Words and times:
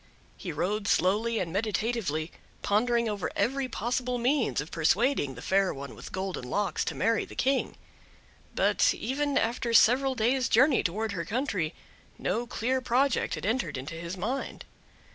He 0.35 0.51
rode 0.51 0.87
slowly 0.87 1.37
and 1.37 1.53
meditatively, 1.53 2.31
pondering 2.63 3.07
over 3.07 3.29
every 3.35 3.69
possible 3.69 4.17
means 4.17 4.59
of 4.59 4.71
persuading 4.71 5.35
the 5.35 5.43
Fair 5.43 5.71
One 5.75 5.93
with 5.93 6.11
Golden 6.11 6.43
Locks 6.49 6.83
to 6.85 6.95
marry 6.95 7.23
the 7.23 7.35
King; 7.35 7.75
but, 8.55 8.95
even 8.95 9.37
after 9.37 9.75
several 9.75 10.15
days 10.15 10.49
journey 10.49 10.81
towards 10.81 11.13
her 11.13 11.23
country, 11.23 11.75
no 12.17 12.47
clear 12.47 12.81
project 12.81 13.35
had 13.35 13.45
entered 13.45 13.77
into 13.77 13.93
his 13.93 14.17
mind. 14.17 14.65